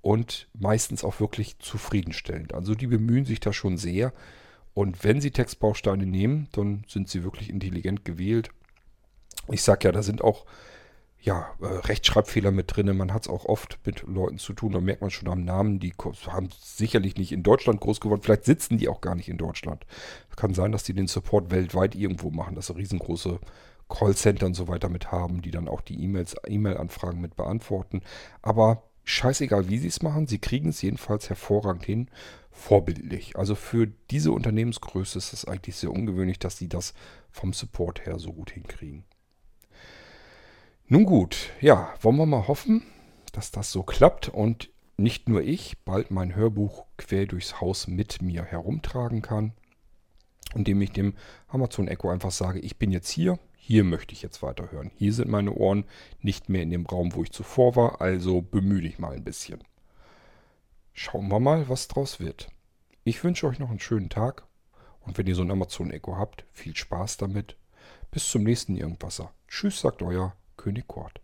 Und 0.03 0.49
meistens 0.53 1.03
auch 1.03 1.19
wirklich 1.21 1.59
zufriedenstellend. 1.59 2.53
Also 2.53 2.75
die 2.75 2.87
bemühen 2.87 3.25
sich 3.25 3.41
da 3.41 3.55
schon 3.55 3.79
sehr. 3.79 4.13
Und 4.75 5.03
wenn 5.03 5.23
sie 5.23 5.31
Textbausteine 5.31 6.05
nehmen, 6.05 6.49
dann 6.53 6.85
sind 6.87 7.09
sie 7.09 7.25
wirklich 7.25 7.49
intelligent 7.49 8.05
gewählt. 8.05 8.51
Ich 9.51 9.63
sage 9.63 9.89
ja, 9.89 9.93
da 9.93 10.03
sind 10.03 10.23
auch 10.23 10.45
ja, 11.23 11.55
äh, 11.63 11.67
Rechtschreibfehler 11.67 12.51
mit 12.51 12.77
drin. 12.77 12.95
Man 12.95 13.15
hat 13.15 13.23
es 13.23 13.29
auch 13.29 13.47
oft 13.47 13.79
mit 13.87 14.03
Leuten 14.03 14.37
zu 14.37 14.53
tun. 14.53 14.73
Da 14.73 14.81
merkt 14.81 15.01
man 15.01 15.11
schon 15.11 15.29
am 15.29 15.43
Namen, 15.43 15.81
die 15.81 15.95
haben 16.27 16.51
sicherlich 16.61 17.17
nicht 17.17 17.33
in 17.33 17.43
Deutschland 17.43 17.81
groß 17.81 18.01
geworden. 18.01 18.21
Vielleicht 18.23 18.45
sitzen 18.45 18.77
die 18.77 18.89
auch 18.89 19.01
gar 19.01 19.15
nicht 19.15 19.31
in 19.31 19.39
Deutschland. 19.39 19.87
Kann 20.37 20.53
sein, 20.53 20.73
dass 20.73 20.83
die 20.83 20.93
den 20.93 21.07
Support 21.07 21.51
weltweit 21.51 21.95
irgendwo 21.95 22.31
machen, 22.31 22.57
dass 22.57 22.67
sie 22.67 22.77
riesengroße 22.77 23.39
Callcenter 23.89 24.47
und 24.47 24.55
so 24.55 24.69
weiter 24.69 24.89
mit 24.89 25.13
haben, 25.13 25.43
die 25.43 25.51
dann 25.51 25.69
auch 25.69 25.81
die 25.81 26.03
E-Mails, 26.03 26.37
E-Mail-Anfragen 26.47 27.21
mit 27.21 27.37
beantworten. 27.37 28.03
Aber 28.43 28.85
scheißegal, 29.05 29.69
wie 29.69 29.79
sie 29.79 29.89
es 29.89 30.03
machen, 30.03 30.27
sie 30.27 30.39
kriegen 30.39 30.71
es 30.71 30.83
jedenfalls 30.83 31.29
hervorragend 31.29 31.85
hin. 31.85 32.11
Vorbildlich. 32.51 33.37
Also 33.37 33.55
für 33.55 33.89
diese 34.11 34.33
Unternehmensgröße 34.33 35.19
ist 35.19 35.33
es 35.33 35.45
eigentlich 35.45 35.77
sehr 35.77 35.91
ungewöhnlich, 35.91 36.39
dass 36.39 36.57
sie 36.57 36.69
das 36.69 36.95
vom 37.31 37.53
Support 37.53 38.07
her 38.07 38.19
so 38.19 38.33
gut 38.33 38.53
hinkriegen. 38.53 39.05
Nun 40.87 41.05
gut, 41.05 41.51
ja, 41.61 41.95
wollen 42.01 42.17
wir 42.17 42.27
mal 42.27 42.47
hoffen, 42.47 42.83
dass 43.33 43.51
das 43.51 43.73
so 43.73 43.83
klappt 43.83 44.29
und 44.29 44.71
nicht 44.97 45.29
nur 45.29 45.43
ich 45.43 45.79
bald 45.85 46.11
mein 46.11 46.37
Hörbuch 46.37 46.85
quer 46.97 47.27
durchs 47.27 47.61
Haus 47.61 47.89
mit 47.89 48.23
mir 48.23 48.45
herumtragen 48.45 49.23
kann, 49.23 49.53
indem 50.55 50.81
ich 50.83 50.93
dem 50.93 51.15
Amazon 51.49 51.89
Echo 51.89 52.11
einfach 52.11 52.31
sage, 52.31 52.61
ich 52.61 52.79
bin 52.79 52.93
jetzt 52.93 53.09
hier, 53.09 53.39
hier 53.67 53.83
möchte 53.83 54.13
ich 54.13 54.21
jetzt 54.21 54.43
weiterhören. 54.43 54.91
Hier 54.99 55.15
sind 55.15 55.31
meine 55.31 55.55
Ohren 55.55 55.87
nicht 56.21 56.51
mehr 56.51 56.61
in 56.61 56.71
dem 56.71 56.85
Raum, 56.85 57.15
wo 57.15 57.23
ich 57.23 57.33
zuvor 57.33 57.77
war, 57.77 58.03
also 58.03 58.43
bemühe 58.43 58.83
dich 58.83 58.99
mal 58.99 59.15
ein 59.15 59.25
bisschen. 59.25 59.65
Schauen 60.93 61.29
wir 61.29 61.41
mal, 61.41 61.67
was 61.71 61.89
draus 61.89 62.21
wird. 62.21 62.51
Ich 63.05 63.25
wünsche 63.25 63.47
euch 63.47 63.59
noch 63.59 63.71
einen 63.71 63.81
schönen 63.81 64.11
Tag 64.11 64.47
und 65.01 65.17
wenn 65.17 65.27
ihr 65.27 65.35
so 65.35 65.41
ein 65.41 65.51
Amazon 65.51 65.91
Echo 65.91 66.19
habt, 66.19 66.45
viel 66.53 66.77
Spaß 66.77 67.17
damit. 67.17 67.57
Bis 68.11 68.31
zum 68.31 68.43
nächsten 68.43 68.77
Irgendwasser. 68.77 69.33
Tschüss, 69.49 69.81
sagt 69.81 70.03
euer 70.03 70.37
König 70.59 70.87
Kort. 70.87 71.24